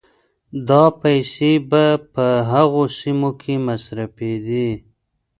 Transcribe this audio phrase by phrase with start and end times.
[0.67, 4.69] دا پيسې به په هغو سيمو کې مصرفېدې